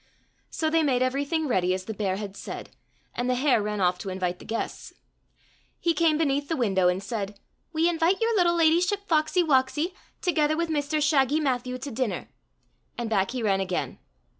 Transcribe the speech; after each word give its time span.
So 0.49 0.71
they 0.71 0.81
made 0.81 1.03
everything 1.03 1.47
ready 1.47 1.75
as 1.75 1.85
the 1.85 1.93
bear 1.93 2.15
had 2.17 2.35
said, 2.35 2.71
and 3.13 3.29
the 3.29 3.35
hare 3.35 3.61
ran 3.61 3.79
off 3.79 3.99
to 3.99 4.09
invite 4.09 4.39
the 4.39 4.45
guests. 4.45 4.93
He 5.79 5.93
came 5.93 6.17
beneath 6.17 6.49
the 6.49 6.55
window 6.55 6.87
and 6.87 7.03
said," 7.03 7.39
We 7.71 7.87
invite 7.87 8.19
your 8.19 8.35
Httle 8.35 8.57
ladyship 8.57 9.07
Foxey 9.07 9.43
Woxey, 9.43 9.93
together 10.19 10.57
with 10.57 10.69
Mr 10.69 11.03
Shaggy 11.03 11.39
Matthew, 11.39 11.77
to 11.77 11.91
dinner 11.91 12.29
"—and 12.97 13.11
back 13.11 13.29
he 13.29 13.43
ran 13.43 13.59
again. 13.61 13.99